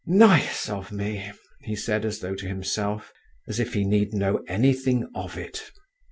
[0.07, 1.31] "Nice of me!"
[1.61, 3.13] he said as though to himself,
[3.47, 5.69] "as if he need know anything of it.